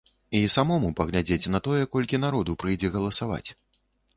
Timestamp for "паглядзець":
0.99-1.51